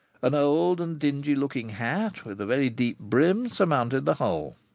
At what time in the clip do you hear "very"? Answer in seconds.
2.47-2.71